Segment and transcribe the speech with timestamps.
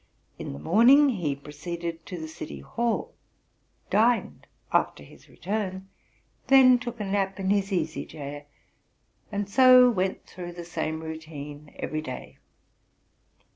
[0.39, 3.13] In the morning he proceeded to the city hall,
[3.91, 5.89] dined after his return,
[6.47, 8.47] then took a nap in his easy chair,
[9.31, 12.39] and so went through the same routine every day.